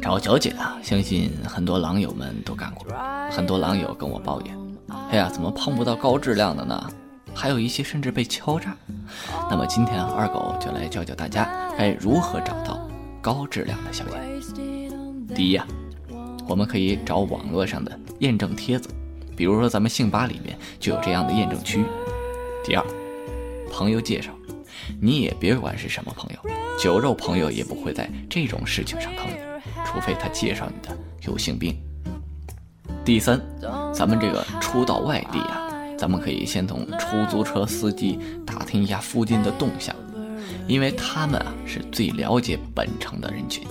[0.00, 2.86] 找小姐啊，相信很多狼友们都干过。
[3.30, 4.56] 很多狼友跟我抱怨
[5.10, 6.90] ：“哎呀，怎么碰不到高质量的呢？
[7.34, 8.74] 还有一些甚至被敲诈。”
[9.50, 12.88] 那么今天二狗就来教教大家该如何找到
[13.20, 14.14] 高质量的小姐。
[15.34, 15.66] 第一呀，
[16.46, 18.88] 我们可以找网络上的验证帖子，
[19.36, 21.84] 比如说咱们性吧里面就有这样的验证区。
[22.64, 22.84] 第二，
[23.70, 24.30] 朋友介绍，
[25.00, 29.34] 你也别管是什么朋友，酒肉朋友也不会在这种事情上坑你。
[29.84, 30.96] 除非他介绍你的
[31.26, 31.76] 有性病。
[33.04, 33.40] 第三，
[33.92, 35.68] 咱们这个初到外地啊，
[35.98, 39.94] 咱们可以先从出租车司机打听一下附近的动向，
[40.68, 43.66] 因为他们啊是最了解本城的人群。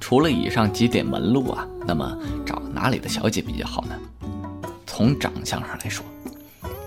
[0.00, 3.98] 除了以上几点门路啊，那么找哪里的小姐比较好呢？
[4.86, 6.06] 从长相上来说，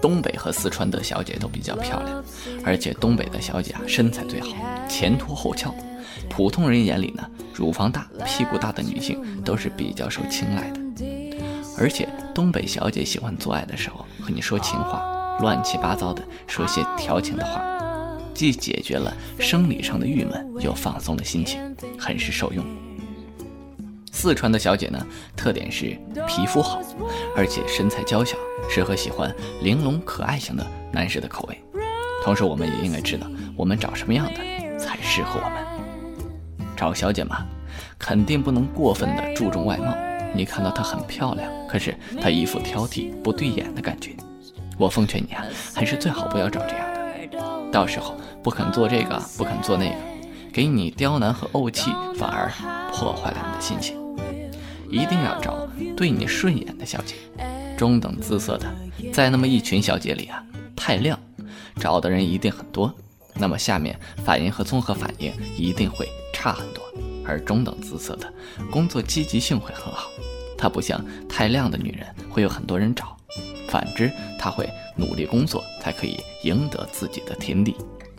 [0.00, 2.24] 东北和四川的小姐都比较漂亮，
[2.68, 4.48] 而且东北的小姐啊身材最好，
[4.86, 5.74] 前凸后翘。
[6.28, 10.80] 普通人眼里呢，乳房大、屁股大的女性都是比较受青睐的，
[11.78, 17.64] 而且东北小姐喜欢做爱的时候和你说情话，乱七八糟的说些调情的话，
[18.34, 22.62] 既解决了生理上的郁闷，又放松了心情，很是受用。
[24.12, 26.82] 四川的小姐呢，特点是皮肤好，
[27.34, 28.36] 而且身材娇小，
[28.68, 31.58] 适合喜欢玲珑可爱型的男士的口味。
[32.28, 33.26] 同时，我们也应该知道，
[33.56, 36.66] 我们找什么样的才适合我们。
[36.76, 37.46] 找小姐嘛，
[37.98, 39.96] 肯定不能过分的注重外貌。
[40.34, 44.14] 你看到她很漂亮，可是她一副挑剔、不对眼的感觉。
[44.76, 45.42] 我奉劝你啊，
[45.74, 47.70] 还是最好不要找这样的。
[47.72, 49.96] 到时候不肯做这个，不肯做那个，
[50.52, 52.52] 给你刁难和怄气，反而
[52.92, 53.96] 破坏了你的心情。
[54.90, 55.66] 一定要找
[55.96, 57.14] 对你顺眼的小姐，
[57.74, 58.66] 中等姿色的，
[59.14, 60.44] 在那么一群小姐里啊，
[60.76, 61.18] 太亮，
[61.78, 62.92] 找的人一定很多。
[63.40, 66.82] 那么下面反应和综合反应一定会差很多，
[67.24, 68.32] 而中等姿色的
[68.70, 70.10] 工作积极性会很好，
[70.56, 73.16] 她不像太亮的女人会有很多人找，
[73.68, 77.76] 反之她会努力工作才可以赢得自己的天地。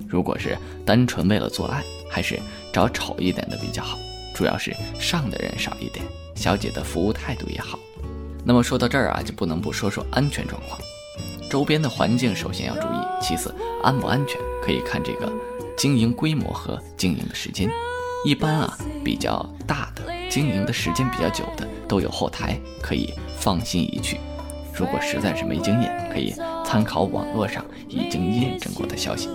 [0.08, 2.40] 如果是单纯为了做爱，还是
[2.72, 4.00] 找丑一点的比较好，
[4.34, 7.78] 主要是上的人少一点，小姐的服务态度也好。
[8.46, 10.80] 那么说到这儿啊，就不能不说说安全状况。
[11.50, 15.32] 周边的环境首先要注意，其次安不安全可以看这个
[15.76, 17.70] 经营规模和经营的时间。
[18.24, 24.20] 一般啊比较大的、经营的时间比较久的都有后台，可以放心一去。
[24.74, 29.30] 如果实在是没经验，可以参考网络上已经验证过的消息。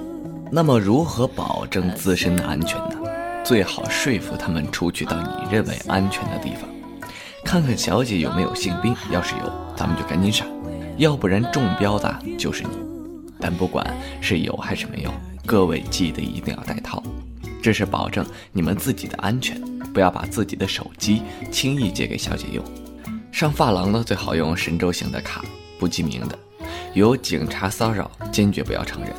[0.52, 2.96] 那么如何保证自身的安全呢？
[3.44, 6.68] 最好说服他们出去到你认为安全的地方，
[7.44, 10.53] 看看小姐有没有性病，要是有，咱们就赶紧闪。
[10.96, 12.70] 要不然中标的就是你，
[13.40, 13.84] 但不管
[14.20, 15.12] 是有还是没有，
[15.44, 17.02] 各位记得一定要带套，
[17.62, 19.60] 这是保证你们自己的安全。
[19.92, 21.22] 不要把自己的手机
[21.52, 22.64] 轻易借给小姐用。
[23.30, 25.44] 上发廊呢，最好用神州行的卡，
[25.78, 26.36] 不记名的。
[26.94, 29.12] 有警察骚扰，坚决不要承认，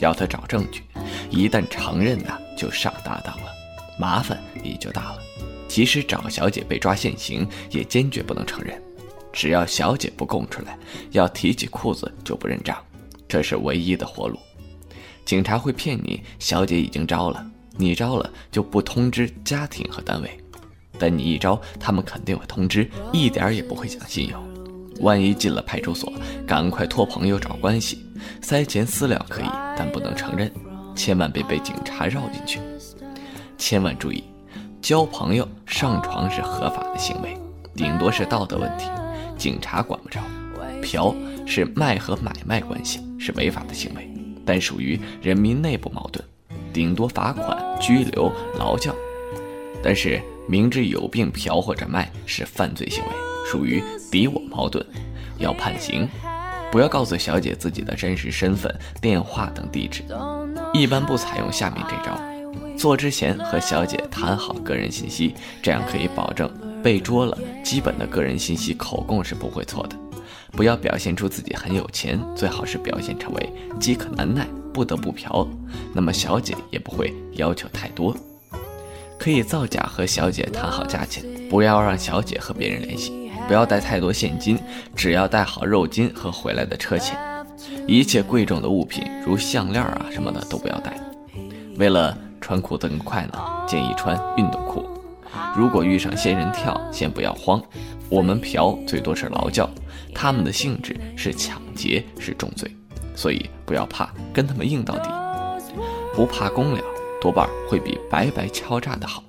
[0.00, 0.82] 要他找证据。
[1.30, 3.46] 一旦承认呢，就上大当了，
[3.98, 5.18] 麻烦也就大了。
[5.66, 8.78] 即使找小姐被抓现行，也坚决不能承认。
[9.38, 10.76] 只要小姐不供出来，
[11.12, 12.76] 要提起裤子就不认账，
[13.28, 14.36] 这是唯一的活路。
[15.24, 20.38] 警察会骗你，小姐已经招了，你招了就不通知家庭和单位，
[20.98, 24.42] 但你一招，他们肯定会通知，一点也不会讲信用。
[25.02, 26.12] 万一进了派出所，
[26.44, 28.04] 赶快托朋友找关系，
[28.42, 30.52] 塞钱私了可以，但不能承认，
[30.96, 32.58] 千万别被警察绕进去。
[33.56, 34.24] 千万注意，
[34.82, 37.38] 交朋友上床是合法的行为，
[37.76, 38.86] 顶多是道德问题。
[39.38, 40.20] 警察管不着，
[40.82, 41.14] 嫖
[41.46, 44.10] 是卖和买卖关系，是违法的行为，
[44.44, 46.22] 但属于人民内部矛盾，
[46.72, 48.94] 顶多罚款、拘留、劳教。
[49.82, 53.10] 但是明知有病嫖或者卖是犯罪行为，
[53.48, 54.84] 属于敌我矛盾，
[55.38, 56.08] 要判刑。
[56.70, 60.02] 不要告诉小姐自己的真实身份、电话等地址，
[60.74, 62.20] 一般不采用下面这招。
[62.76, 66.50] 做之前和小姐谈好个人信息，这样可以保证。
[66.82, 69.96] 被捉了，基本的个人信息口供是不会错的。
[70.52, 75.46] 不要表现出自己很有钱，最好是表现成为饥渴难耐，不得不嫖。
[75.92, 78.16] 那么小姐也不会要求太多，
[79.18, 83.30] 可以造假和小姐谈好价钱，不要让小姐和别人联系。
[83.46, 84.58] 不要带太多现金，
[84.94, 87.16] 只要带好肉金和回来的车钱。
[87.86, 90.98] 一切贵重的物品，如项链啊什么的都不要带。
[91.76, 94.84] 为了穿裤子更快呢，建议穿运动裤。
[95.56, 97.62] 如果遇上仙人跳，先不要慌。
[98.08, 99.68] 我们嫖最多是劳教，
[100.14, 102.74] 他们的性质是抢劫，是重罪，
[103.14, 105.10] 所以不要怕，跟他们硬到底。
[106.14, 106.80] 不怕公了，
[107.20, 109.22] 多半会比白白敲诈的好。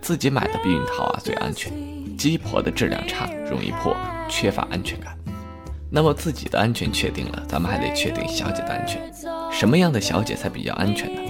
[0.00, 1.72] 自己买的避孕套啊最安全，
[2.16, 3.96] 鸡婆的质量差，容易破，
[4.28, 5.16] 缺乏安全感。
[5.90, 9.02] 那么自己的安全确定了，咱们还得确定小姐的安全。
[9.50, 11.20] 什么样的小姐才比较安全呢？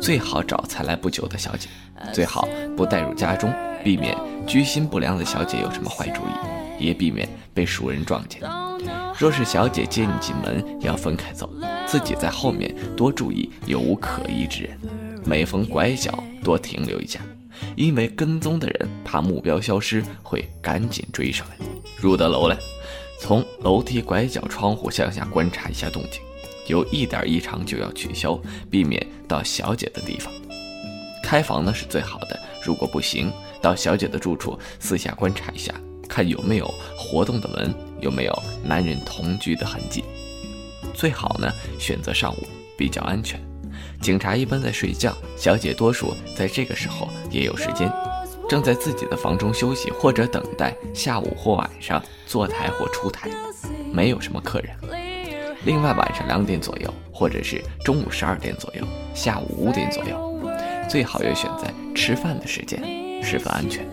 [0.00, 1.68] 最好找才来不久的小姐，
[2.12, 3.52] 最好不带入家中，
[3.82, 4.16] 避免
[4.46, 8.40] 居心不良的小姐有什么坏主意，也避免被熟人撞见。
[9.18, 11.50] 若是小姐接你进门，要分开走，
[11.86, 14.78] 自己在后面多注意有无可疑之人，
[15.24, 17.20] 每逢拐角多停留一下，
[17.74, 21.56] 因为跟踪的人怕目标消失，会赶紧追上来。
[21.98, 22.56] 入得楼来。
[23.18, 26.20] 从楼梯拐角窗户向下观察一下动静，
[26.66, 28.38] 有一点异常就要取消，
[28.70, 30.32] 避免到小姐的地方。
[31.22, 35.74] 开房呢是最好的，如果不行，到小姐的住处四下观察一下，
[36.08, 36.66] 看有没有
[36.96, 40.04] 活动的门，有没有男人同居的痕迹。
[40.94, 42.46] 最好呢选择上午，
[42.78, 43.40] 比较安全。
[44.00, 47.90] 警察一般在睡觉，小姐多数在这个时候也有时间。
[48.48, 53.28] 正在自己的房中休息，或者等待下午或晚上坐台或出台，
[53.92, 54.95] 没有什么客人。
[55.66, 60.40] 另外，晚上两点左右，或者是中午十二点左右，下午五点左右，
[60.88, 62.80] 最好要选在吃饭的时间，
[63.20, 63.84] 十分安全。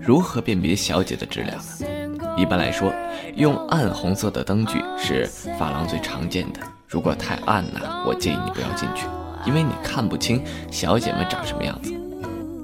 [0.00, 2.34] 如何辨别小姐的质量呢？
[2.36, 2.92] 一般来说，
[3.36, 5.24] 用暗红色的灯具是
[5.56, 6.58] 发廊最常见的。
[6.88, 9.06] 如果太暗呢，我建议你不要进去，
[9.46, 10.42] 因为你看不清
[10.72, 11.94] 小姐们长什么样子。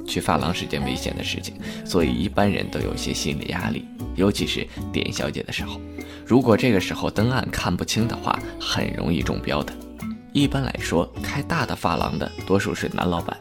[0.05, 1.55] 去发廊是件危险的事情，
[1.85, 5.81] 所以一般人都有些心理压力，尤其是点小姐的时候。
[6.25, 9.73] 如果这个时候灯暗看不清的话，很容易中标的。
[10.33, 13.37] 一般来说，开大的发廊的多数是男老板，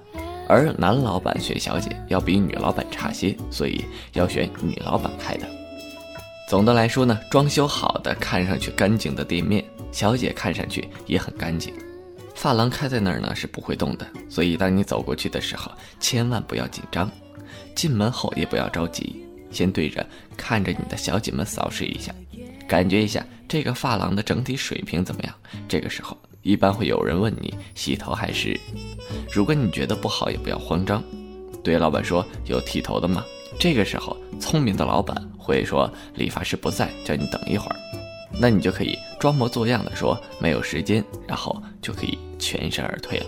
[0.48, 5.48] 而男老板选小姐要比女老板差些，所以要选女老板开的。
[6.50, 11.74] 总的来说呢，装修好的、看上去干净的店面，小姐看上去也很干净。
[12.36, 14.06] 发廊开在那儿呢，是不会动的。
[14.28, 17.10] 所以当你走过去的时候，千万不要紧张。
[17.74, 20.06] 进门后也不要着急，先对着
[20.38, 22.14] 看着你的小姐们扫视一下，
[22.68, 25.34] 感觉一下这个发廊的整体水平怎么样。
[25.68, 28.60] 这个时候一般会有人问你洗头还是？
[29.32, 31.04] 如果你觉得不好，也不要慌张，
[31.64, 33.24] 对老板说有剃头的吗？
[33.60, 37.76] 这个时候聪明的老板会说理发师不在，叫你等一会儿。
[38.40, 43.26] 那你就可以装模作样的说没有时间，然后就可以全身而退了。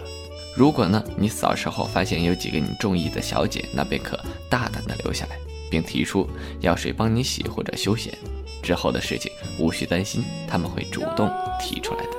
[0.56, 4.18] 如果呢，你扫视后发现有几个你中意的小姐，那便可
[4.50, 5.38] 大胆的留下来，
[5.74, 6.30] 并提出
[6.60, 8.14] 要谁帮你洗或者休闲。
[8.62, 11.28] 之后的事情无需担心，他们会主动
[11.60, 12.12] 提出来的。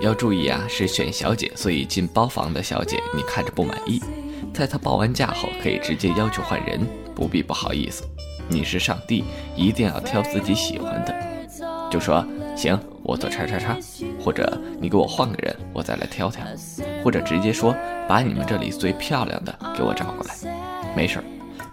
[0.00, 4.00] 要注意啊，是选小姐，所以进包房的小姐你看着不满意，
[4.54, 8.04] 在她报完价后可以直接要求换人，不必不好意思。
[8.48, 9.24] 你是上帝，
[9.56, 11.12] 一定要挑自己喜欢的。
[11.90, 12.24] 就说
[12.56, 13.76] 行，我做叉叉叉，
[14.24, 16.46] 或者你给我换个人，我再来挑挑，
[17.02, 17.74] 或者直接说
[18.08, 21.24] 把你们这里最漂亮的给我找过来，没事儿，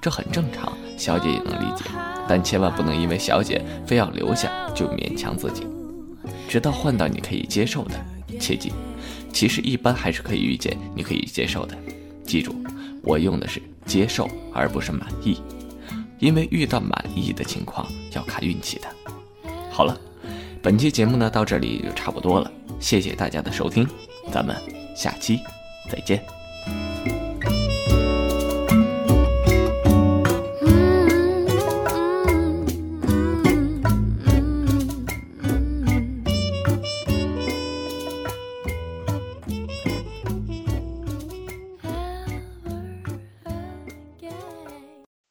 [0.07, 1.83] 这很正常，小姐也能理解，
[2.29, 5.67] 但千万不能因为小姐非要留下就勉强自己，
[6.47, 7.99] 直到换到你可以接受的，
[8.39, 8.71] 切记，
[9.33, 11.77] 其实一般还是可以遇见你可以接受的，
[12.23, 12.55] 记住，
[13.03, 15.41] 我用的是接受而不是满意，
[16.19, 18.87] 因为遇到满意的情况要看运气的。
[19.69, 19.99] 好了。
[20.63, 23.85] 本期节目呢到这里就差不多了，谢谢大家的收听，
[24.31, 24.55] 咱们
[24.95, 25.41] 下期
[25.89, 26.36] 再见。